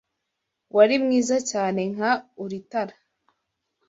Wari 0.75 0.95
mwiza 1.03 1.37
cyane 1.51 1.81
nka 1.93 2.11
ulitara 2.43 2.95